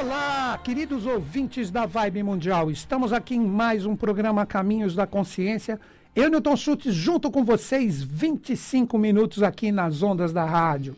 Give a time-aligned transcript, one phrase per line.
[0.00, 2.68] Olá, queridos ouvintes da Vibe Mundial.
[2.68, 5.78] Estamos aqui em mais um programa Caminhos da Consciência.
[6.16, 10.96] Eu, Newton Schultz, junto com vocês, 25 minutos aqui nas ondas da rádio.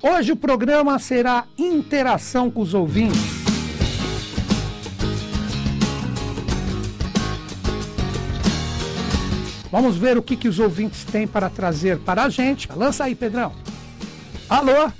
[0.00, 3.20] Hoje o programa será interação com os ouvintes.
[9.72, 12.68] Vamos ver o que, que os ouvintes têm para trazer para a gente.
[12.72, 13.52] Lança aí, Pedrão.
[14.48, 14.92] Alô?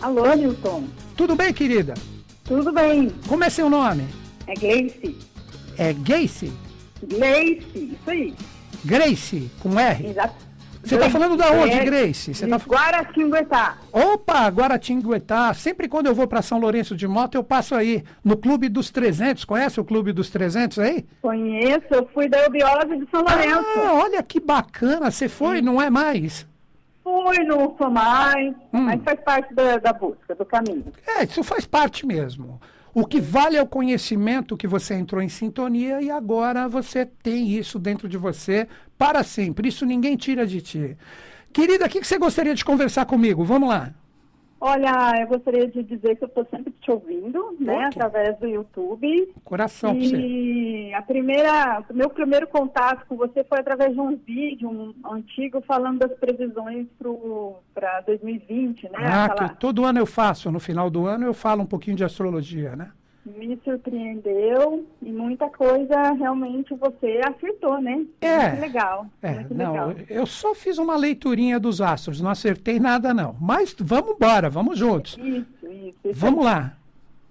[0.00, 0.84] Alô, Newton.
[1.14, 1.92] Tudo bem, querida?
[2.50, 3.12] Tudo bem.
[3.28, 4.04] Como é seu nome?
[4.48, 5.16] É Gleice.
[5.78, 6.52] É Gacy?
[7.00, 8.34] Gleice, isso aí.
[8.84, 10.08] Grace, com R?
[10.08, 10.34] Exato.
[10.82, 12.34] Você está falando da onde, É Grace?
[12.34, 12.56] Você de tá...
[12.56, 13.78] Guaratinguetá.
[13.92, 15.54] Opa, Guaratinguetá.
[15.54, 18.90] Sempre quando eu vou para São Lourenço de moto, eu passo aí no Clube dos
[18.90, 19.44] 300.
[19.44, 21.06] Conhece o Clube dos 300 aí?
[21.22, 23.64] Conheço, eu fui da eubiose de São Lourenço.
[23.76, 25.08] Ah, olha que bacana.
[25.08, 26.49] Você foi, não é mais?
[27.10, 28.82] Fui no Somai, Hum.
[28.82, 30.84] mas faz parte da, da busca, do caminho.
[31.06, 32.60] É, isso faz parte mesmo.
[32.94, 37.48] O que vale é o conhecimento que você entrou em sintonia e agora você tem
[37.48, 39.68] isso dentro de você para sempre.
[39.68, 40.96] Isso ninguém tira de ti.
[41.52, 43.44] Querida, o que que você gostaria de conversar comigo?
[43.44, 43.92] Vamos lá.
[44.60, 48.02] Olha, eu gostaria de dizer que eu estou sempre te ouvindo, né, Ok.
[48.02, 49.32] através do YouTube.
[49.42, 49.96] Coração.
[49.96, 54.94] E a primeira, o meu primeiro contato com você foi através de um vídeo um,
[55.10, 56.86] antigo falando das previsões
[57.74, 58.90] para 2020, né?
[59.00, 60.50] Ah, Aquela- que todo ano eu faço.
[60.50, 62.90] No final do ano eu falo um pouquinho de astrologia, né?
[63.36, 68.04] Me surpreendeu e muita coisa realmente você acertou, né?
[68.20, 68.48] É.
[68.48, 69.06] Muito legal.
[69.22, 69.94] É, muito não, legal.
[70.08, 73.36] eu só fiz uma leiturinha dos astros, não acertei nada não.
[73.40, 75.16] Mas vamos embora, vamos juntos.
[75.18, 75.94] Isso, isso.
[76.04, 76.14] isso.
[76.14, 76.76] Vamos lá.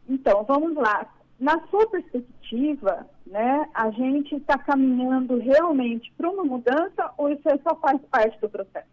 [0.08, 1.06] Então, vamos lá.
[1.40, 7.76] Na sua perspectiva, né, a gente está caminhando realmente para uma mudança ou isso só
[7.76, 8.88] faz parte do processo?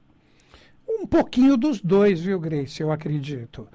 [0.89, 2.81] Um pouquinho dos dois, viu, Grace?
[2.81, 3.67] Eu acredito.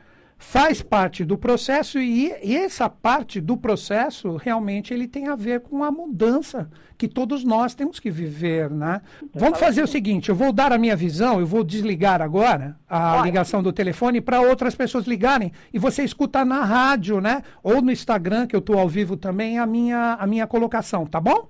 [0.43, 5.61] Faz parte do processo e, e essa parte do processo realmente ele tem a ver
[5.61, 9.01] com a mudança que todos nós temos que viver, né?
[9.33, 13.21] Vamos fazer o seguinte, eu vou dar a minha visão, eu vou desligar agora a
[13.21, 17.43] ligação do telefone para outras pessoas ligarem e você escuta na rádio, né?
[17.63, 21.21] Ou no Instagram, que eu estou ao vivo também, a minha, a minha colocação, tá
[21.21, 21.47] bom?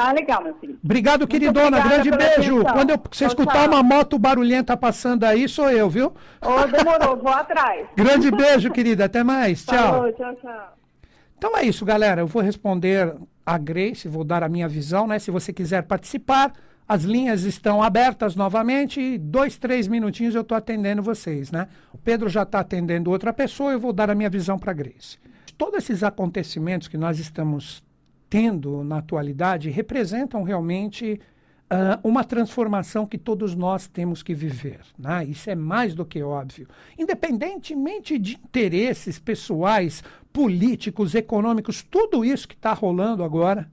[0.00, 0.78] Tá legal, meu filho.
[0.82, 1.78] Obrigado, queridona.
[1.78, 2.60] Grande beijo.
[2.60, 2.72] atenção.
[2.72, 6.14] Quando eu, você escutar uma moto barulhenta passando aí, sou eu, viu?
[6.40, 7.86] Ô, demorou, vou atrás.
[7.94, 9.04] Grande beijo, querida.
[9.04, 9.62] Até mais.
[9.62, 9.76] Tchau.
[9.76, 10.72] Falou, tchau, tchau.
[11.36, 12.22] Então é isso, galera.
[12.22, 15.18] Eu vou responder a Grace, vou dar a minha visão, né?
[15.18, 16.54] Se você quiser participar,
[16.88, 19.18] as linhas estão abertas novamente.
[19.18, 21.68] Dois, três minutinhos eu estou atendendo vocês, né?
[21.92, 24.74] O Pedro já está atendendo outra pessoa, eu vou dar a minha visão para a
[24.74, 25.18] Grace.
[25.58, 27.82] Todos esses acontecimentos que nós estamos
[28.30, 31.20] tendo na atualidade representam realmente
[31.68, 34.80] ah, uma transformação que todos nós temos que viver.
[34.96, 35.24] Né?
[35.26, 36.68] Isso é mais do que óbvio.
[36.96, 40.02] Independentemente de interesses pessoais,
[40.32, 43.68] políticos, econômicos, tudo isso que está rolando agora,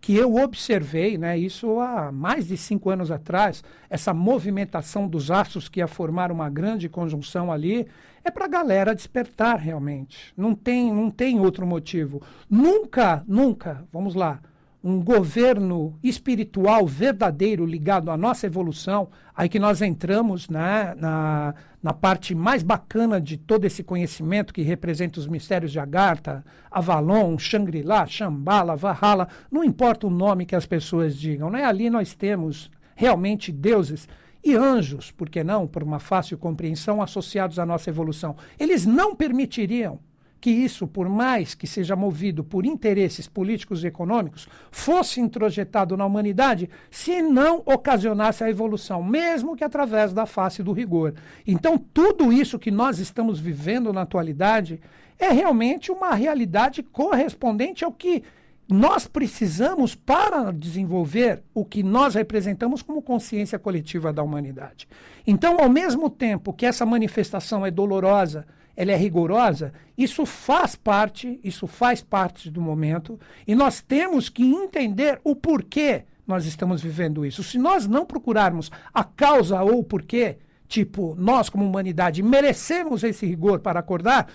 [0.00, 5.68] que eu observei, né, isso há mais de cinco anos atrás, essa movimentação dos astros
[5.68, 7.86] que ia formar uma grande conjunção ali,
[8.24, 10.32] é para a galera despertar realmente.
[10.36, 12.22] Não tem, não tem outro motivo.
[12.48, 14.40] Nunca, nunca, vamos lá,
[14.82, 21.92] um governo espiritual verdadeiro ligado à nossa evolução, aí que nós entramos né, na, na
[21.92, 28.06] parte mais bacana de todo esse conhecimento que representa os mistérios de Agartha, Avalon, Shangri-La,
[28.06, 31.64] Shambhala, Valhalla, não importa o nome que as pessoas digam, né?
[31.64, 34.08] ali nós temos realmente deuses
[34.42, 38.36] e anjos, por que não, por uma fácil compreensão, associados à nossa evolução.
[38.58, 39.98] Eles não permitiriam
[40.40, 46.06] que isso, por mais que seja movido por interesses políticos e econômicos, fosse introjetado na
[46.06, 51.14] humanidade se não ocasionasse a evolução, mesmo que através da face do rigor.
[51.46, 54.80] Então, tudo isso que nós estamos vivendo na atualidade
[55.18, 58.22] é realmente uma realidade correspondente ao que
[58.70, 64.88] nós precisamos para desenvolver o que nós representamos como consciência coletiva da humanidade.
[65.26, 71.38] Então, ao mesmo tempo que essa manifestação é dolorosa, ela é rigorosa, isso faz parte,
[71.44, 77.26] isso faz parte do momento, e nós temos que entender o porquê nós estamos vivendo
[77.26, 77.42] isso.
[77.42, 80.38] Se nós não procurarmos a causa ou o porquê,
[80.68, 84.28] tipo, nós como humanidade merecemos esse rigor para acordar,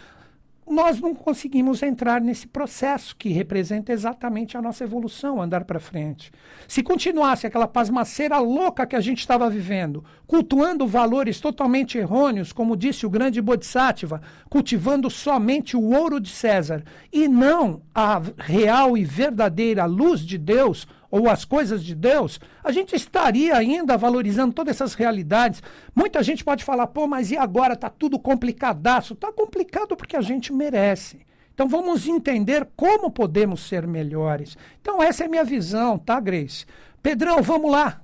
[0.68, 6.32] nós não conseguimos entrar nesse processo que representa exatamente a nossa evolução, andar para frente.
[6.68, 12.76] Se continuasse aquela pasmaceira louca que a gente estava vivendo, cultuando valores totalmente errôneos, como
[12.76, 16.84] disse o grande Bodhisattva, cultivando somente o ouro de César
[17.14, 22.72] e não a real e verdadeira luz de Deus, ou as coisas de Deus, a
[22.72, 25.62] gente estaria ainda valorizando todas essas realidades.
[25.96, 27.76] Muita gente pode falar, pô, mas e agora?
[27.76, 29.16] Tá tudo complicadaço.
[29.16, 31.26] Tá complicado porque a gente merece.
[31.54, 34.58] Então vamos entender como podemos ser melhores.
[34.82, 36.66] Então essa é a minha visão, tá, Grace?
[37.02, 38.02] Pedrão, vamos lá.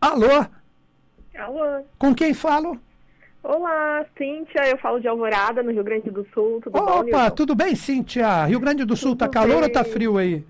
[0.00, 0.44] Alô?
[1.38, 1.84] Alô?
[1.98, 2.78] Com quem falo?
[3.42, 6.60] Olá, Cíntia, eu falo de Alvorada, no Rio Grande do Sul.
[6.62, 8.44] Tudo Opa, bom, tudo bem, Cíntia?
[8.44, 9.92] Rio Grande do Sul, tá Tudo calor ou tá bem.
[9.92, 10.44] frio aí?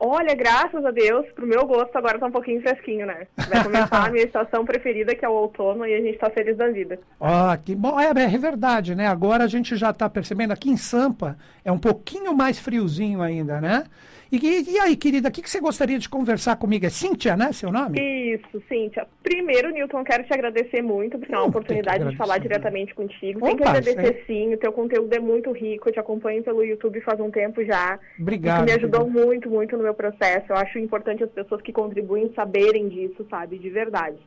[0.00, 3.26] Olha, graças a Deus, pro meu gosto agora tá um pouquinho fresquinho, né?
[3.36, 6.56] Vai começar a minha estação preferida, que é o outono, e a gente tá feliz
[6.56, 7.00] da vida.
[7.18, 7.98] Ó, que bom.
[7.98, 9.08] É, é verdade, né?
[9.08, 13.60] Agora a gente já está percebendo, aqui em Sampa é um pouquinho mais friozinho ainda,
[13.60, 13.84] né?
[14.30, 16.84] E, e- aí, querida, o que, que você gostaria de conversar comigo?
[16.84, 17.50] É Cíntia, né?
[17.52, 17.98] Seu nome?
[17.98, 19.06] Isso, Cíntia.
[19.22, 23.40] Primeiro, Nilton, quero te agradecer muito por ter uma oportunidade de falar diretamente contigo.
[23.40, 27.00] Tem que agradecer sim, o teu conteúdo é muito rico, eu te acompanho pelo YouTube
[27.00, 27.98] faz um tempo já.
[28.18, 28.64] Obrigado.
[28.64, 29.26] Me ajudou querida.
[29.26, 30.46] muito, muito no meu processo.
[30.50, 33.58] Eu acho importante as pessoas que contribuem saberem disso, sabe?
[33.58, 34.18] De verdade.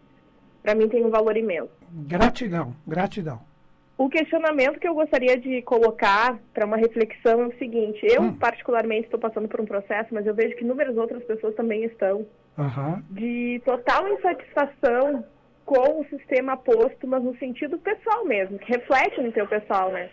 [0.63, 1.69] Pra mim tem um valor imenso.
[2.07, 3.50] Gratidão, gratidão.
[4.01, 8.33] O questionamento que eu gostaria de colocar para uma reflexão é o seguinte: eu, Hum.
[8.33, 12.25] particularmente, estou passando por um processo, mas eu vejo que inúmeras outras pessoas também estão,
[12.57, 13.03] Aham.
[13.11, 15.23] de total insatisfação
[15.63, 20.09] com o sistema posto, mas no sentido pessoal mesmo, que reflete no teu pessoal, né?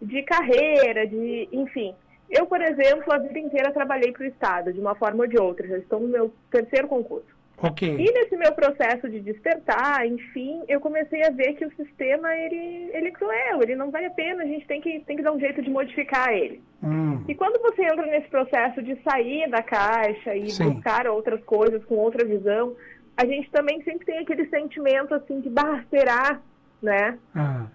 [0.00, 1.48] De carreira, de.
[1.50, 1.96] enfim.
[2.30, 5.36] Eu, por exemplo, a vida inteira trabalhei para o Estado, de uma forma ou de
[5.36, 7.35] outra, já estou no meu terceiro concurso.
[7.62, 7.88] Ok.
[7.88, 12.90] E nesse meu processo de despertar, enfim, eu comecei a ver que o sistema, ele,
[12.92, 15.32] ele é cruel, ele não vale a pena, a gente tem que, tem que dar
[15.32, 16.60] um jeito de modificar ele.
[16.82, 20.74] Hum, E quando você entra nesse processo de sair da caixa e Sim.
[20.74, 22.76] buscar outras coisas com outra visão,
[23.16, 26.40] a gente também sempre tem aquele sentimento, assim, de, bah, será,
[26.82, 27.18] né?
[27.34, 27.66] ah,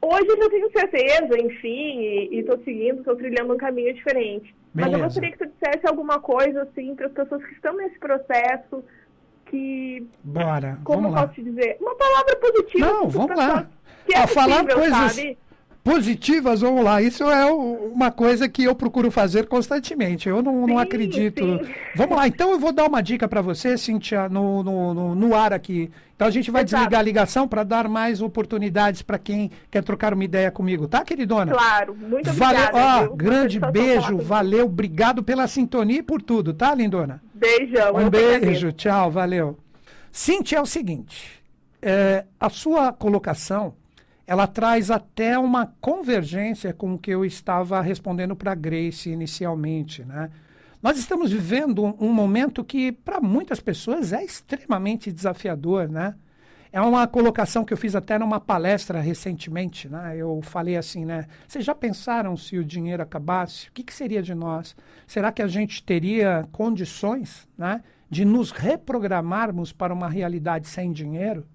[0.00, 2.00] Hoje eu já tenho certeza, enfim,
[2.30, 4.54] e estou seguindo, estou trilhando um caminho diferente.
[4.72, 5.04] Mas eu Beleza.
[5.06, 8.84] gostaria que tu dissesse alguma coisa, assim, para as pessoas que estão nesse processo,
[9.50, 11.76] que bora, como vamos posso te dizer?
[11.80, 12.86] Uma palavra positiva.
[12.86, 13.66] Não, vamos lá.
[14.06, 15.38] Que é A falar coisas- sabe?
[15.84, 17.00] Positivas, vamos lá.
[17.00, 20.28] Isso é uma coisa que eu procuro fazer constantemente.
[20.28, 21.42] Eu não, não Sim, acredito.
[21.42, 21.72] sim.
[21.96, 25.54] Vamos lá, então eu vou dar uma dica para você, Cíntia, no, no, no, ar
[25.54, 25.90] aqui.
[26.14, 26.80] Então a gente vai Exato.
[26.82, 31.02] desligar a ligação para dar mais oportunidades para quem quer trocar uma ideia comigo, tá,
[31.02, 31.52] queridona?
[31.52, 32.96] Claro, muito Valeu, obrigada.
[32.96, 33.16] ó, viu?
[33.16, 37.22] grande beijo, valeu, obrigado pela sintonia e por tudo, tá, lindona?
[37.38, 37.96] Beijão.
[37.96, 39.58] Um beijo, tchau, valeu.
[40.10, 41.42] Cíntia, é o seguinte,
[41.80, 43.74] é, a sua colocação,
[44.26, 50.04] ela traz até uma convergência com o que eu estava respondendo para a Grace inicialmente,
[50.04, 50.30] né?
[50.82, 56.14] Nós estamos vivendo um, um momento que, para muitas pessoas, é extremamente desafiador, né?
[56.72, 60.16] É uma colocação que eu fiz até numa palestra recentemente, né?
[60.16, 61.26] Eu falei assim, né?
[61.46, 63.68] Vocês já pensaram se o dinheiro acabasse?
[63.68, 64.76] O que, que seria de nós?
[65.06, 67.82] Será que a gente teria condições, né?
[68.10, 71.46] De nos reprogramarmos para uma realidade sem dinheiro,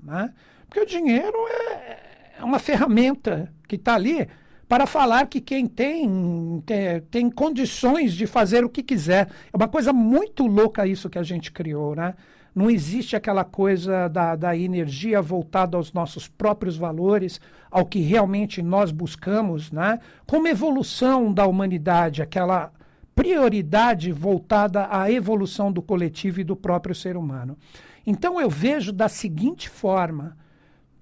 [0.00, 0.32] né?
[0.66, 4.28] Porque o dinheiro é, é uma ferramenta que está ali
[4.70, 9.28] para falar que quem tem, tem tem condições de fazer o que quiser.
[9.52, 12.14] É uma coisa muito louca isso que a gente criou, né?
[12.54, 18.62] Não existe aquela coisa da, da energia voltada aos nossos próprios valores, ao que realmente
[18.62, 19.98] nós buscamos, né?
[20.24, 22.70] Como evolução da humanidade, aquela
[23.12, 27.58] prioridade voltada à evolução do coletivo e do próprio ser humano.
[28.06, 30.36] Então eu vejo da seguinte forma: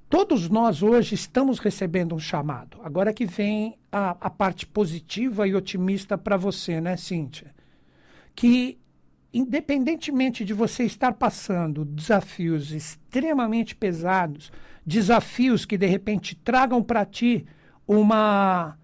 [0.09, 2.79] todos nós hoje estamos recebendo um chamado.
[2.83, 7.55] Agora que vem a, a parte positiva e otimista para você, né, Cíntia?
[8.35, 8.79] Que
[9.33, 14.51] independentemente de você estar passando desafios extremamente pesados,
[14.85, 17.47] desafios que de repente tragam para ti
[17.87, 18.77] uma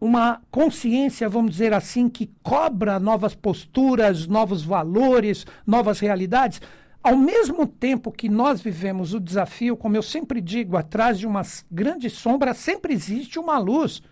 [0.00, 6.60] uma consciência, vamos dizer assim, que cobra novas posturas, novos valores, novas realidades,
[7.02, 11.42] ao mesmo tempo que nós vivemos o desafio, como eu sempre digo, atrás de uma
[11.70, 14.02] grande sombra sempre existe uma luz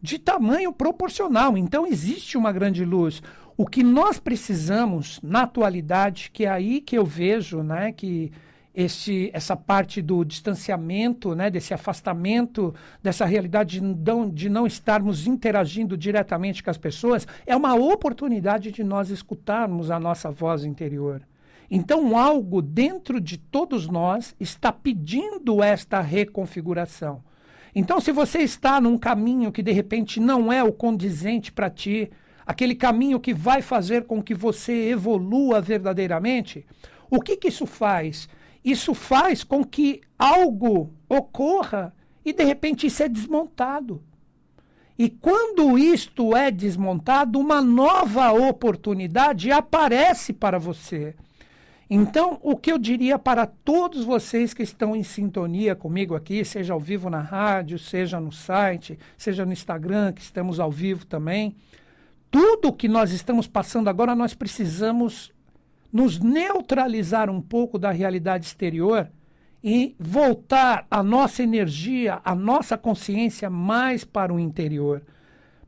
[0.00, 1.56] de tamanho proporcional.
[1.56, 3.22] Então existe uma grande luz.
[3.56, 8.30] O que nós precisamos na atualidade, que é aí que eu vejo, né, que
[8.74, 15.26] esse, essa parte do distanciamento, né, desse afastamento, dessa realidade de não, de não estarmos
[15.26, 21.22] interagindo diretamente com as pessoas, é uma oportunidade de nós escutarmos a nossa voz interior.
[21.70, 27.22] Então, algo dentro de todos nós está pedindo esta reconfiguração.
[27.74, 32.10] Então, se você está num caminho que de repente não é o condizente para ti,
[32.46, 36.64] aquele caminho que vai fazer com que você evolua verdadeiramente,
[37.10, 38.28] o que, que isso faz?
[38.64, 41.94] Isso faz com que algo ocorra
[42.24, 44.02] e de repente isso é desmontado.
[44.98, 51.14] E quando isto é desmontado, uma nova oportunidade aparece para você.
[51.88, 56.72] Então, o que eu diria para todos vocês que estão em sintonia comigo aqui, seja
[56.72, 61.54] ao vivo na rádio, seja no site, seja no Instagram, que estamos ao vivo também,
[62.28, 65.32] tudo que nós estamos passando agora, nós precisamos
[65.92, 69.08] nos neutralizar um pouco da realidade exterior
[69.62, 75.02] e voltar a nossa energia, a nossa consciência mais para o interior.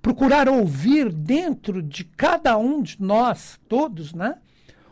[0.02, 4.36] Procurar ouvir dentro de cada um de nós, todos, né?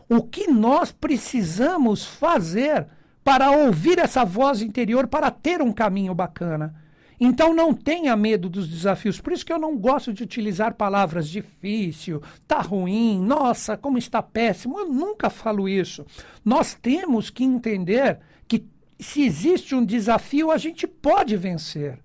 [0.09, 2.87] O que nós precisamos fazer
[3.23, 6.73] para ouvir essa voz interior, para ter um caminho bacana.
[7.19, 9.19] Então não tenha medo dos desafios.
[9.19, 14.21] Por isso que eu não gosto de utilizar palavras difícil, tá ruim, nossa, como está
[14.21, 14.79] péssimo.
[14.79, 16.05] Eu nunca falo isso.
[16.45, 18.65] Nós temos que entender que
[18.99, 21.99] se existe um desafio, a gente pode vencer.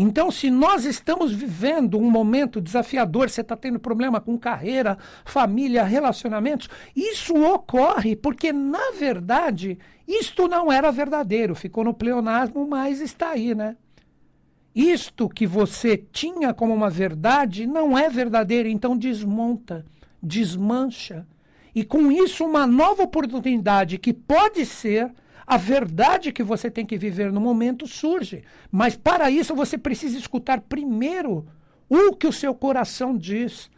[0.00, 5.82] Então, se nós estamos vivendo um momento desafiador, você está tendo problema com carreira, família,
[5.82, 9.76] relacionamentos, isso ocorre porque, na verdade,
[10.06, 11.52] isto não era verdadeiro.
[11.56, 13.76] Ficou no pleonasmo, mas está aí, né?
[14.72, 19.84] Isto que você tinha como uma verdade não é verdadeiro, então desmonta,
[20.22, 21.26] desmancha.
[21.74, 25.12] E com isso, uma nova oportunidade que pode ser
[25.48, 28.44] a verdade que você tem que viver no momento surge.
[28.70, 31.46] Mas para isso você precisa escutar primeiro
[31.88, 33.70] o que o seu coração diz,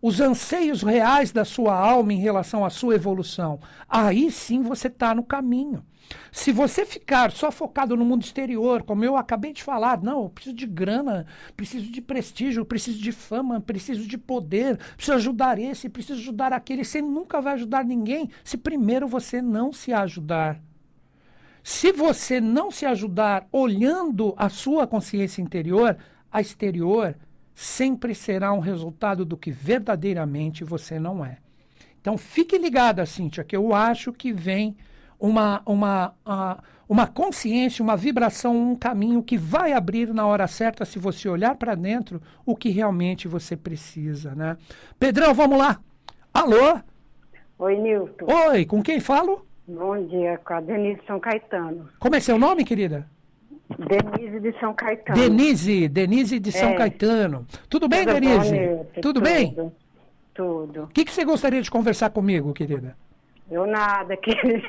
[0.00, 3.58] os anseios reais da sua alma em relação à sua evolução.
[3.88, 5.84] Aí sim você está no caminho.
[6.30, 10.30] Se você ficar só focado no mundo exterior, como eu acabei de falar, não, eu
[10.30, 15.88] preciso de grana, preciso de prestígio, preciso de fama, preciso de poder, preciso ajudar esse,
[15.88, 20.60] preciso ajudar aquele, você nunca vai ajudar ninguém se primeiro você não se ajudar.
[21.68, 25.96] Se você não se ajudar olhando a sua consciência interior,
[26.30, 27.16] a exterior
[27.56, 31.38] sempre será um resultado do que verdadeiramente você não é.
[32.00, 34.76] Então fique ligada, Cíntia, que eu acho que vem
[35.18, 40.84] uma, uma, uma, uma consciência, uma vibração, um caminho que vai abrir na hora certa
[40.84, 44.56] se você olhar para dentro o que realmente você precisa, né?
[45.00, 45.80] Pedrão, vamos lá.
[46.32, 46.78] Alô?
[47.58, 48.24] Oi, Nilton.
[48.50, 49.45] Oi, com quem falo?
[49.68, 51.88] Bom dia, com a Denise de São Caetano.
[51.98, 53.06] Como é seu nome, querida?
[53.78, 55.18] Denise de São Caetano.
[55.20, 56.74] Denise, Denise de São É.
[56.76, 57.44] Caetano.
[57.68, 58.52] Tudo bem, Tudo bom, Denise?
[58.52, 59.00] Nilton?
[59.00, 59.54] Tudo bem?
[59.54, 59.72] Tudo.
[60.34, 60.82] Tudo.
[60.84, 62.96] O que, que você gostaria de conversar comigo, querida?
[63.50, 64.62] Eu nada, queria...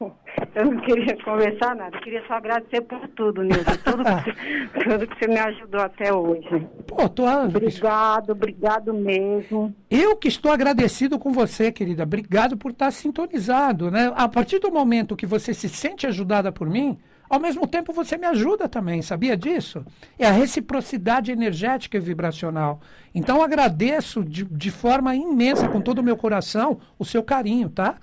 [0.54, 3.72] eu não queria conversar nada, eu queria só agradecer por tudo, Nilton.
[3.84, 6.66] Tudo que, você- tudo que você me ajudou até hoje.
[6.86, 9.74] Pô, tô, Obrigado, obrigado mesmo.
[9.90, 12.02] eu que estou agradecido com você, querida.
[12.04, 14.12] Obrigado por estar sintonizado, né?
[14.16, 18.16] A partir do momento que você se sente ajudada por mim, ao mesmo tempo você
[18.16, 19.84] me ajuda também, sabia disso?
[20.18, 22.80] É a reciprocidade energética e vibracional.
[23.14, 27.96] Então agradeço de, de forma imensa, com todo o meu coração, o seu carinho, tá?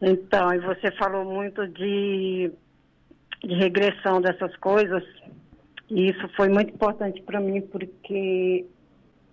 [0.00, 2.50] Então, e você falou muito de,
[3.44, 5.04] de regressão dessas coisas,
[5.90, 8.64] e isso foi muito importante para mim, porque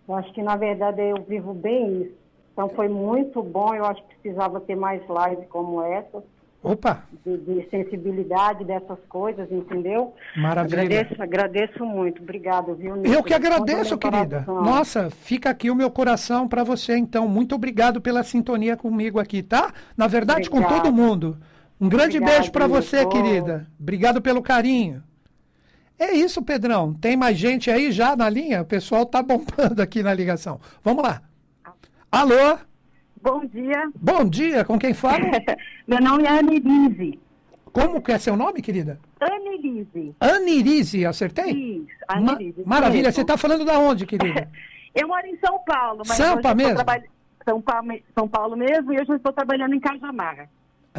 [0.08, 2.18] eu acho que, na verdade, eu vivo bem isso.
[2.52, 6.24] Então, foi muito bom, eu acho que precisava ter mais lives como essa,
[6.64, 10.14] Opa, de, de sensibilidade dessas coisas, entendeu?
[10.36, 10.82] maravilha.
[10.82, 13.14] Agradeço, agradeço muito, obrigado, viu, Nilton?
[13.14, 14.44] Eu que agradeço, querida.
[14.44, 14.64] coração.
[14.64, 17.28] Nossa, fica aqui o meu coração para você, então.
[17.28, 19.72] Muito obrigado pela sintonia comigo aqui, tá?
[19.96, 20.84] Na verdade, com Obrigada.
[20.84, 21.38] todo mundo.
[21.80, 23.68] Um grande Obrigada, beijo para você, querida.
[23.80, 25.04] Obrigado pelo carinho.
[26.00, 26.94] É isso, Pedrão.
[26.94, 28.62] Tem mais gente aí já na linha?
[28.62, 30.60] O pessoal tá bombando aqui na ligação.
[30.84, 31.22] Vamos lá.
[32.12, 32.58] Alô?
[33.28, 35.26] Bom dia, Bom dia, com quem falo?
[35.86, 37.20] meu nome é Annelise.
[37.74, 39.00] Como que é seu nome, querida?
[39.20, 40.16] Annelise.
[40.20, 41.52] Anirise, acertei?
[41.52, 42.64] Isso, Ma- Annelise.
[42.66, 43.12] maravilha, mesmo.
[43.16, 44.50] você está falando da onde, querida?
[44.96, 46.76] Eu moro em São Paulo, mas Sampa mesmo?
[46.76, 47.04] traba-
[47.44, 50.50] São, Paulo, São Paulo mesmo, e hoje eu estou trabalhando em Cajamar.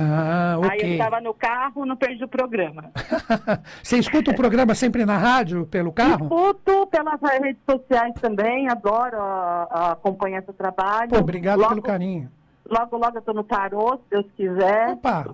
[0.00, 0.92] Ah, Aí eu ok.
[0.92, 2.90] estava no carro, não perdi o programa.
[3.82, 6.26] Você escuta o programa sempre na rádio, pelo carro?
[6.26, 11.10] Escuto pelas redes sociais também, adoro a, a acompanhar seu trabalho.
[11.10, 12.30] Pô, obrigado logo, pelo carinho.
[12.68, 14.90] Logo, logo eu estou no tarô, se Deus quiser.
[14.90, 15.26] Opa,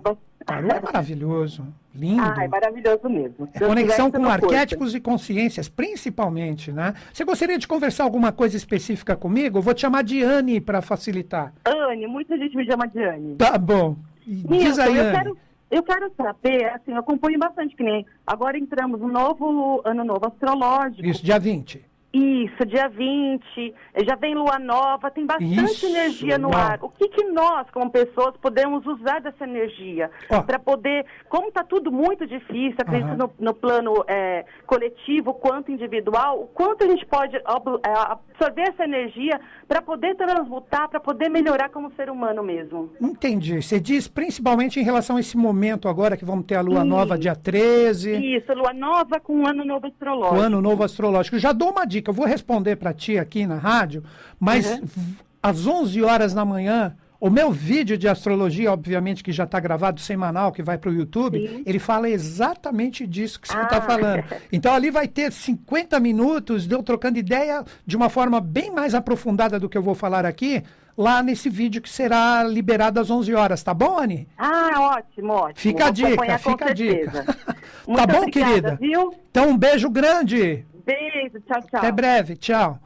[0.45, 2.21] Tarô é maravilhoso, lindo.
[2.21, 3.49] Ah, é maravilhoso mesmo.
[3.53, 6.93] É conexão quiser, com arquétipos e consciências, principalmente, né?
[7.11, 9.57] Você gostaria de conversar alguma coisa específica comigo?
[9.57, 11.51] Eu vou te chamar de Anne para facilitar.
[11.65, 13.35] Anne, muita gente me chama de Anne.
[13.35, 13.95] Tá bom.
[14.25, 15.37] Diz aí, eu quero,
[15.71, 20.27] eu quero saber, assim, eu acompanho bastante, que nem agora entramos no novo ano novo
[20.27, 21.05] astrológico.
[21.05, 21.85] Isso, dia 20.
[22.15, 23.75] Isso, dia 20,
[24.07, 26.79] já vem lua nova, tem bastante Isso, energia no ar.
[26.81, 30.09] O que, que nós, como pessoas, podemos usar dessa energia
[30.45, 33.17] para poder, como está tudo muito difícil, acredito Aham.
[33.17, 37.41] no, no plano é, coletivo quanto individual, o quanto a gente pode é,
[37.83, 42.91] absorver essa energia para poder transmutar, para poder melhorar como ser humano mesmo.
[43.01, 43.61] Entendi.
[43.61, 46.85] Você diz principalmente em relação a esse momento agora que vamos ter a lua Isso.
[46.85, 48.37] nova dia 13.
[48.37, 50.39] Isso, lua nova com um ano novo O astrológico.
[50.39, 51.37] ano novo astrológico.
[51.37, 54.03] Já dou uma dica, eu vou responder para ti aqui na rádio,
[54.39, 55.13] mas Uhum.
[55.41, 59.99] às 11 horas da manhã, o meu vídeo de astrologia, obviamente que já está gravado
[60.01, 61.63] semanal, que vai para o YouTube, Sim.
[61.65, 63.81] ele fala exatamente disso que você está Ah.
[63.81, 64.23] falando.
[64.51, 68.93] Então ali vai ter 50 minutos de eu trocando ideia de uma forma bem mais
[68.93, 70.61] aprofundada do que eu vou falar aqui,
[70.97, 74.27] lá nesse vídeo que será liberado às 11 horas, tá bom, Ani?
[74.37, 75.55] Ah, ótimo, ótimo.
[75.55, 77.25] Fica a dica, fica a dica.
[77.95, 78.77] Tá bom, obrigada, querida?
[78.81, 79.13] Viu?
[79.29, 80.65] Então um beijo grande.
[80.85, 81.79] Beijo, tchau, tchau.
[81.79, 82.79] Até breve, tchau.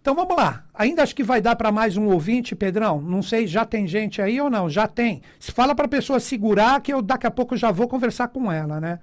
[0.00, 0.64] Então vamos lá.
[0.72, 3.00] Ainda acho que vai dar para mais um ouvinte, Pedrão.
[3.00, 4.70] Não sei, já tem gente aí ou não?
[4.70, 5.22] Já tem.
[5.40, 8.80] Fala para a pessoa segurar que eu daqui a pouco já vou conversar com ela,
[8.80, 9.00] né?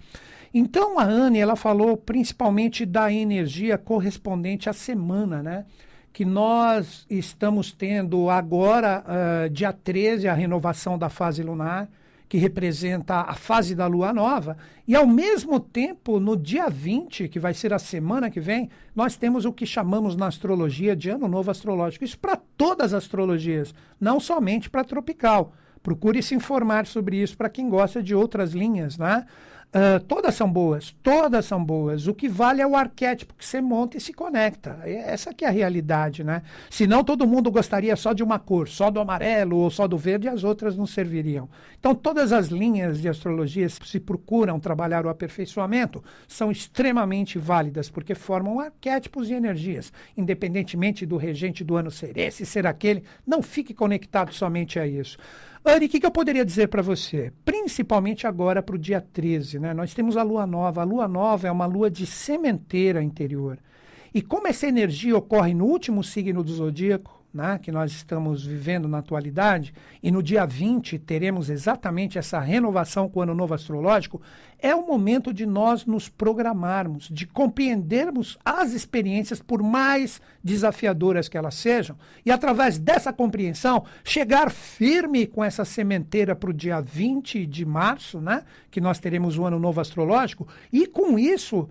[0.54, 5.66] Então a Anne, ela falou principalmente da energia correspondente à semana, né?
[6.14, 11.90] Que nós estamos tendo agora, ah, dia 13, a renovação da fase lunar
[12.34, 17.38] que representa a fase da lua nova, e ao mesmo tempo, no dia 20, que
[17.38, 21.28] vai ser a semana que vem, nós temos o que chamamos na astrologia de ano
[21.28, 22.04] novo astrológico.
[22.04, 23.72] Isso para todas as astrologias,
[24.02, 25.54] não somente para tropical.
[25.84, 29.28] Procure se informar sobre isso para quem gosta de outras linhas, né?
[29.76, 32.06] Ah, todas são boas, todas são boas.
[32.06, 34.80] O que vale é o arquétipo que você monta e se conecta.
[34.86, 36.44] Essa que é a realidade, né?
[36.70, 40.28] Senão todo mundo gostaria só de uma cor, só do amarelo ou só do verde,
[40.28, 41.50] e as outras não serviriam.
[41.80, 48.14] Então, todas as linhas de astrologia, se procuram trabalhar o aperfeiçoamento, são extremamente válidas, porque
[48.14, 49.92] formam arquétipos e energias.
[50.16, 55.18] Independentemente do regente do ano ser esse, ser aquele, não fique conectado somente a isso.
[55.66, 57.32] Anne, o que, que eu poderia dizer para você?
[57.46, 59.74] Principalmente agora para o dia 13, né?
[59.74, 60.82] Nós temos a lua nova.
[60.82, 63.58] A lua nova é uma lua de sementeira interior.
[64.14, 68.88] E como essa energia ocorre no último signo do zodíaco, né, que nós estamos vivendo
[68.88, 69.74] na atualidade,
[70.04, 74.22] e no dia 20 teremos exatamente essa renovação com o ano novo astrológico,
[74.60, 81.38] é o momento de nós nos programarmos, de compreendermos as experiências, por mais desafiadoras que
[81.38, 87.48] elas sejam, e através dessa compreensão, chegar firme com essa sementeira para o dia 20
[87.48, 91.68] de março, né, que nós teremos o ano novo astrológico, e com isso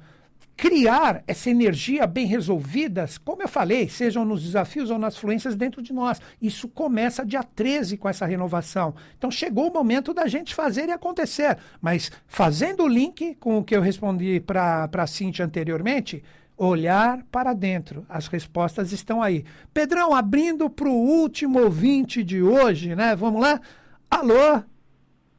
[0.62, 5.82] criar essa energia bem resolvida, como eu falei, sejam nos desafios ou nas fluências dentro
[5.82, 6.20] de nós.
[6.40, 8.94] Isso começa dia 13 com essa renovação.
[9.18, 11.58] Então chegou o momento da gente fazer e acontecer.
[11.80, 16.22] Mas fazendo o link com o que eu respondi para a Cintia anteriormente,
[16.56, 18.06] olhar para dentro.
[18.08, 19.44] As respostas estão aí.
[19.74, 23.16] Pedrão, abrindo para o último ouvinte de hoje, né?
[23.16, 23.60] Vamos lá?
[24.08, 24.62] Alô?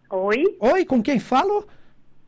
[0.10, 1.66] Oi, Oi, com quem falo?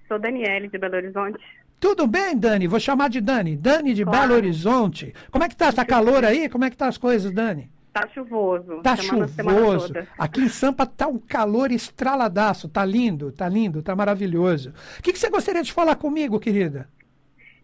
[0.07, 1.43] sou Daniele de Belo Horizonte.
[1.85, 2.65] Tudo bem, Dani?
[2.65, 3.55] Vou chamar de Dani.
[3.55, 4.19] Dani de Claro.
[4.21, 5.13] Belo Horizonte.
[5.29, 5.71] Como é que tá?
[5.71, 6.49] Tá calor aí?
[6.49, 7.69] Como é que tá as coisas, Dani?
[7.93, 8.81] Tá chuvoso.
[8.81, 9.87] Tá semana- semana chuvoso.
[9.93, 10.07] toda.
[10.17, 12.67] Aqui em Sampa tá um calor estraladaço.
[12.67, 14.73] Tá lindo, tá lindo, tá maravilhoso.
[14.97, 16.89] O que, que você gostaria de falar comigo, querida?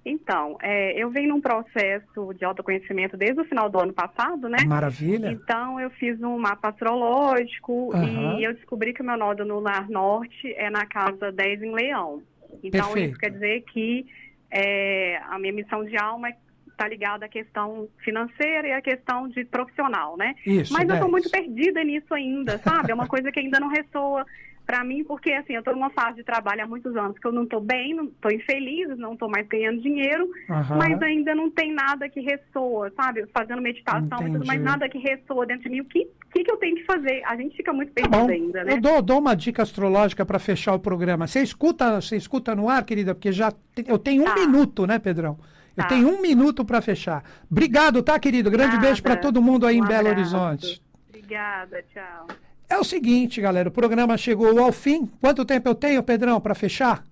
[0.06, 4.58] Então, é, eu venho num processo de autoconhecimento desde o final do ano passado, né?
[4.68, 5.32] Maravilha.
[5.32, 8.38] Então, eu fiz um mapa astrológico Aham.
[8.40, 12.22] e eu descobri que o meu nódulo lunar norte é na casa 10 em Leão.
[12.64, 13.10] Então, Perfeito.
[13.10, 14.06] isso quer dizer que
[14.52, 16.30] é, a minha missão de alma
[16.68, 20.36] está ligada à questão financeira e à questão de profissional, né?
[20.46, 21.00] Isso, Mas eu 10.
[21.00, 22.92] estou muito perdida nisso ainda, sabe?
[22.92, 24.26] É uma coisa que ainda não ressoa
[24.72, 27.32] para mim, porque assim, eu estou numa fase de trabalho há muitos anos que eu
[27.34, 30.78] não estou bem, não estou infeliz, não estou mais ganhando dinheiro, Aham.
[30.78, 33.26] mas ainda não tem nada que ressoa, sabe?
[33.38, 35.82] Fazendo meditação e tudo, mas nada que ressoa dentro de mim.
[35.82, 37.22] O que, que, que eu tenho que fazer?
[37.26, 38.32] A gente fica muito Tá perdido bom.
[38.32, 38.72] ainda, né?
[38.74, 41.28] Eu dou, dou uma dica astrológica para fechar o programa.
[41.28, 43.14] Você escuta, você escuta no ar, querida?
[43.14, 44.36] Porque já te- eu tenho um Tá.
[44.36, 45.38] minuto, né, Pedrão?
[45.76, 45.90] Eu Tá.
[45.90, 47.26] tenho um minuto para fechar.
[47.52, 48.50] Obrigado, tá, querido?
[48.50, 48.88] Grande Nada.
[48.88, 50.38] beijo para todo mundo aí em Um Belo abraço.
[50.38, 50.82] Horizonte.
[51.10, 52.28] Obrigada, tchau.
[52.72, 55.06] É o seguinte, galera, o programa chegou ao fim.
[55.20, 57.04] Quanto tempo eu tenho, Pedrão, para fechar?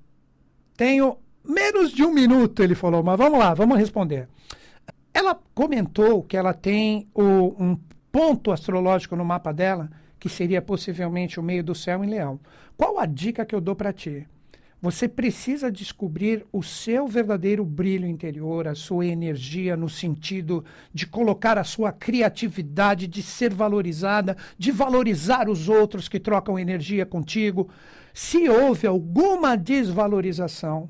[0.77, 4.29] Tenho menos de um minuto, ele falou, mas vamos lá, vamos responder.
[5.13, 7.77] Ela comentou que ela tem o- um
[8.09, 12.39] ponto astrológico no mapa dela, que seria possivelmente o meio do céu em leão.
[12.77, 14.25] Qual a dica que eu dou para ti?
[14.81, 20.63] Você precisa descobrir o seu verdadeiro brilho interior, a sua energia, no sentido
[20.93, 27.05] de colocar a sua criatividade, de ser valorizada, de valorizar os outros que trocam energia
[27.05, 27.69] contigo.
[28.13, 30.89] Se houve alguma desvalorização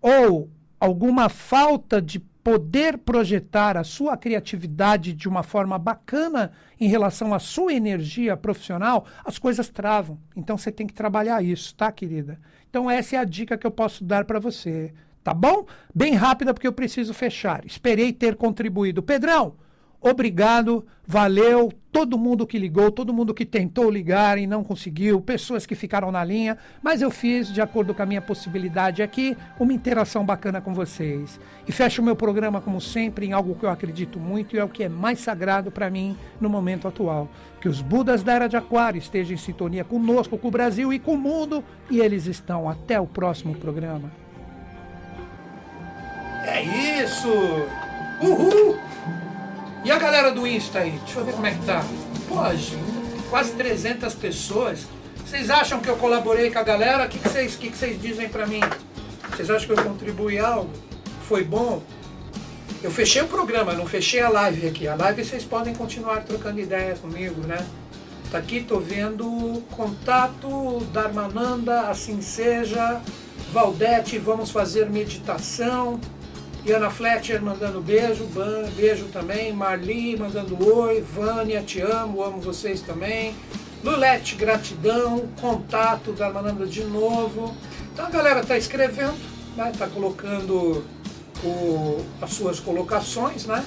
[0.00, 7.32] ou alguma falta de poder projetar a sua criatividade de uma forma bacana em relação
[7.32, 10.18] à sua energia profissional, as coisas travam.
[10.36, 12.40] Então você tem que trabalhar isso, tá, querida?
[12.68, 15.66] Então essa é a dica que eu posso dar para você, tá bom?
[15.94, 17.64] Bem rápida porque eu preciso fechar.
[17.64, 19.02] Esperei ter contribuído.
[19.02, 19.54] Pedrão,
[20.04, 25.64] Obrigado, valeu, todo mundo que ligou, todo mundo que tentou ligar e não conseguiu, pessoas
[25.64, 29.72] que ficaram na linha, mas eu fiz, de acordo com a minha possibilidade aqui, uma
[29.72, 31.38] interação bacana com vocês.
[31.68, 34.64] E fecho o meu programa, como sempre, em algo que eu acredito muito e é
[34.64, 37.28] o que é mais sagrado para mim no momento atual.
[37.60, 40.98] Que os Budas da Era de Aquário estejam em sintonia conosco, com o Brasil e
[40.98, 42.68] com o mundo, e eles estão.
[42.68, 44.10] Até o próximo programa.
[46.44, 47.28] É isso!
[48.20, 48.76] Uhul!
[49.92, 50.92] E a galera do Insta aí?
[51.04, 51.84] Deixa eu ver como é que tá.
[52.26, 52.36] Pô,
[53.28, 54.86] quase 300 pessoas.
[55.22, 57.04] Vocês acham que eu colaborei com a galera?
[57.04, 58.60] O que, vocês, que, que vocês dizem pra mim?
[59.28, 60.70] Vocês acham que eu contribuí algo?
[61.28, 61.82] Foi bom?
[62.82, 64.88] Eu fechei o programa, não fechei a live aqui.
[64.88, 67.62] A live vocês podem continuar trocando ideia comigo, né?
[68.30, 73.02] Tá aqui, tô vendo contato, Dharmananda, assim seja,
[73.52, 76.00] Valdete, vamos fazer meditação.
[76.64, 78.28] E Ana Fletcher mandando beijo,
[78.76, 79.52] beijo também.
[79.52, 81.00] Marli mandando oi.
[81.00, 83.34] Vânia, te amo, amo vocês também.
[83.82, 85.28] Lulete, gratidão.
[85.40, 87.56] Contato da Mananda de novo.
[87.92, 89.18] Então a galera tá escrevendo,
[89.56, 89.72] né?
[89.76, 90.84] Tá colocando
[91.42, 93.64] o, as suas colocações, né?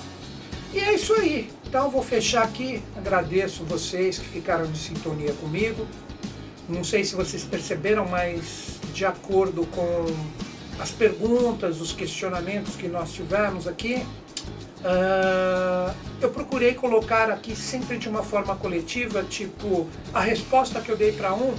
[0.74, 1.50] E é isso aí.
[1.68, 2.82] Então vou fechar aqui.
[2.96, 5.86] Agradeço vocês que ficaram de sintonia comigo.
[6.70, 10.06] Não sei se vocês perceberam, mas de acordo com
[10.80, 14.06] as perguntas, os questionamentos que nós tivemos aqui,
[14.82, 20.98] uh, eu procurei colocar aqui sempre de uma forma coletiva, tipo, a resposta que eu
[20.98, 21.54] dei para um,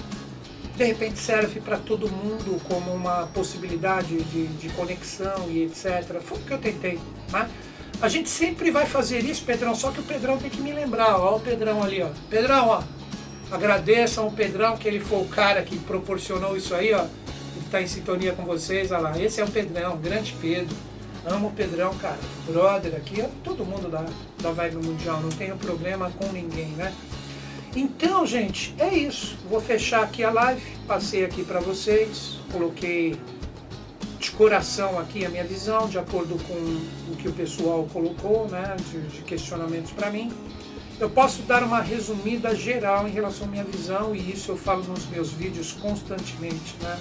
[0.77, 6.21] de repente serve para todo mundo como uma possibilidade de, de conexão e etc.
[6.21, 7.01] Foi o que eu tentei.
[7.33, 7.49] Né?
[8.03, 11.19] A gente sempre vai fazer isso, Pedrão, só que o Pedrão tem que me lembrar.
[11.19, 12.11] Ó, o Pedrão ali, ó.
[12.29, 12.83] Pedrão, ó.
[13.51, 17.07] Agradeçam o Pedrão, que ele foi o cara que proporcionou isso aí, ó
[17.77, 18.91] está em sintonia com vocês.
[18.91, 20.75] Olha lá, esse é o Pedrão, grande Pedro.
[21.27, 22.19] Amo o Pedrão, cara.
[22.47, 24.07] Brother aqui, todo mundo da,
[24.41, 26.95] da Vibe Mundial, não tenho problema com ninguém, né?
[27.75, 29.37] Então, gente, é isso.
[29.51, 30.62] Vou fechar aqui a live.
[30.87, 32.39] Passei aqui para vocês.
[32.51, 33.17] Coloquei
[34.19, 38.77] de coração aqui a minha visão, de acordo com o que o pessoal colocou, né?
[38.91, 40.33] De, de questionamentos para mim.
[40.99, 44.83] Eu posso dar uma resumida geral em relação à minha visão, e isso eu falo
[44.85, 46.99] nos meus vídeos constantemente, né?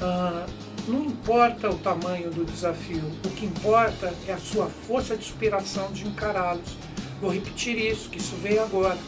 [0.00, 0.46] Ah,
[0.86, 5.90] não importa o tamanho do desafio, o que importa é a sua força de superação
[5.92, 6.76] de encará-los.
[7.20, 8.98] Vou repetir isso, que isso veio agora.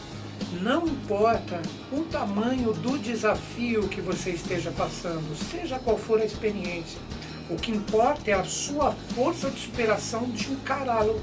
[0.61, 6.99] Não importa o tamanho do desafio que você esteja passando, seja qual for a experiência,
[7.49, 11.21] o que importa é a sua força de superação de encará-lo.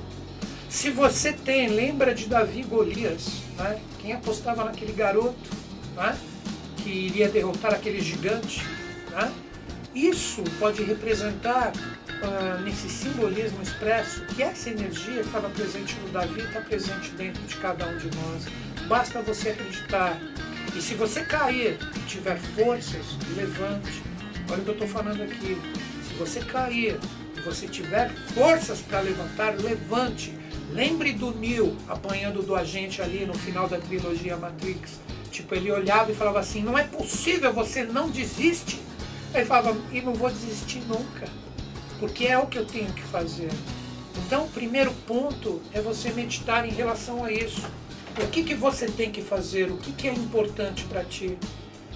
[0.69, 3.81] Se você tem, lembra de Davi Golias, né?
[4.01, 5.51] quem apostava naquele garoto
[5.97, 6.17] né?
[6.77, 8.63] que iria derrotar aquele gigante?
[9.11, 9.33] Né?
[9.95, 16.41] Isso pode representar, uh, nesse simbolismo expresso, que essa energia que estava presente no Davi
[16.41, 18.47] está presente dentro de cada um de nós.
[18.89, 20.21] Basta você acreditar.
[20.75, 24.03] E se você cair e tiver forças, levante.
[24.51, 25.57] Olha o que eu estou falando aqui.
[26.09, 26.99] Se você cair
[27.37, 30.37] e você tiver forças para levantar, levante.
[30.73, 34.99] Lembre do Neo apanhando do agente ali no final da trilogia Matrix.
[35.31, 38.84] Tipo, ele olhava e falava assim: não é possível, você não desiste.
[39.35, 41.27] Aí falava, e não vou desistir nunca,
[41.99, 43.51] porque é o que eu tenho que fazer.
[44.17, 47.63] Então, o primeiro ponto é você meditar em relação a isso.
[48.23, 49.73] O que, que você tem que fazer?
[49.73, 51.37] O que, que é importante para ti?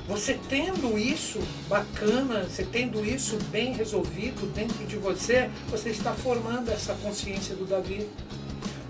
[0.08, 6.70] Você tendo isso bacana, você tendo isso bem resolvido dentro de você, você está formando
[6.70, 8.08] essa consciência do Davi.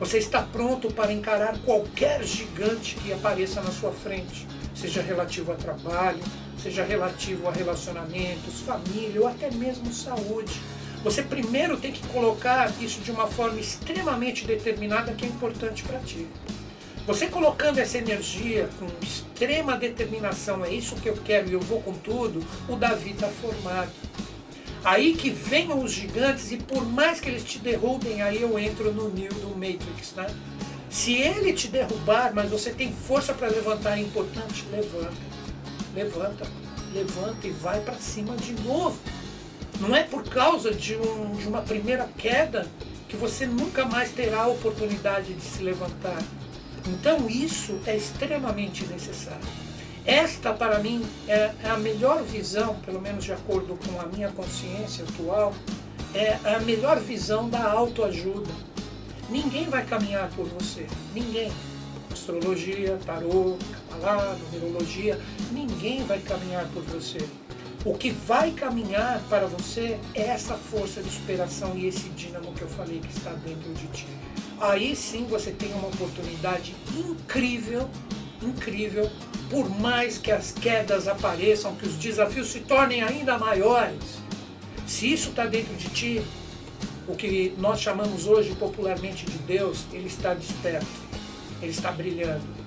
[0.01, 5.57] Você está pronto para encarar qualquer gigante que apareça na sua frente, seja relativo a
[5.57, 6.23] trabalho,
[6.63, 10.61] seja relativo a relacionamentos, família ou até mesmo saúde.
[11.05, 16.01] Você primeiro tem que colocar isso de uma forma extremamente determinada que é importante para
[16.01, 16.27] ti.
[17.07, 21.81] Você colocando essa energia com extrema determinação, é isso que eu quero e eu vou
[21.81, 23.91] com tudo, o Davi está formado.
[24.85, 28.93] Aí que venham os gigantes e por mais que eles te derrubem, aí eu entro
[28.93, 30.27] no Neo do Matrix, né?
[30.91, 35.28] Se ele te derrubar, mas você tem força para levantar, é importante, levanta
[35.95, 36.47] levanta,
[36.93, 38.99] levanta e vai para cima de novo.
[39.81, 42.67] Não é por causa de, um, de uma primeira queda
[43.09, 46.23] que você nunca mais terá a oportunidade de se levantar.
[46.87, 49.47] Então isso é extremamente necessário.
[50.05, 54.31] Esta, para mim, é, é a melhor visão, pelo menos de acordo com a minha
[54.31, 55.53] consciência atual,
[56.15, 58.51] é a melhor visão da autoajuda.
[59.29, 60.87] Ninguém vai caminhar por você.
[61.15, 61.53] Ninguém.
[62.11, 63.59] Astrologia, tarô,
[63.99, 65.19] cabalá, numerologia,
[65.51, 67.19] ninguém vai caminhar por você.
[67.85, 72.63] O que vai caminhar para você é essa força de superação e esse dínamo que
[72.63, 74.07] eu falei que está dentro de ti.
[74.61, 77.89] Aí sim você tem uma oportunidade incrível,
[78.43, 79.09] incrível,
[79.49, 84.19] por mais que as quedas apareçam, que os desafios se tornem ainda maiores.
[84.87, 86.23] Se isso está dentro de ti,
[87.07, 90.87] o que nós chamamos hoje popularmente de Deus, ele está desperto,
[91.63, 92.58] ele está brilhando.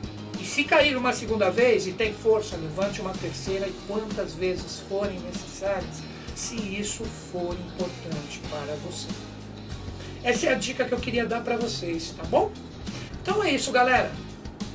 [0.41, 4.79] E se cair uma segunda vez e tem força, levante uma terceira e quantas vezes
[4.89, 6.01] forem necessárias,
[6.35, 9.07] se isso for importante para você.
[10.23, 12.51] Essa é a dica que eu queria dar para vocês, tá bom?
[13.21, 14.11] Então é isso, galera.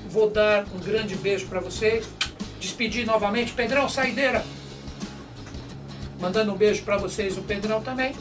[0.09, 2.07] Vou dar um grande beijo para vocês.
[2.61, 3.53] Despedir novamente.
[3.53, 4.45] Pedrão, saideira.
[6.21, 8.15] Mandando um beijo para vocês, o Pedrão também.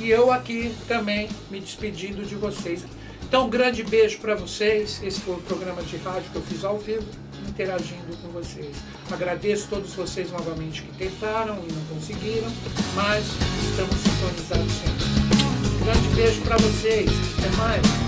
[0.00, 2.84] E eu aqui também me despedindo de vocês.
[3.28, 5.02] Então, um grande beijo para vocês.
[5.02, 7.04] Esse foi o programa de rádio que eu fiz ao vivo,
[7.48, 8.76] interagindo com vocês.
[9.10, 12.48] Agradeço todos vocês novamente que tentaram e não conseguiram,
[12.94, 13.24] mas
[13.68, 15.74] estamos sintonizados sempre.
[15.74, 17.10] Um grande beijo para vocês.
[17.36, 18.05] Até mais.